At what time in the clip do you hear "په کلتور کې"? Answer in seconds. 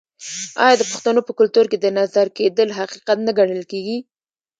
1.27-1.77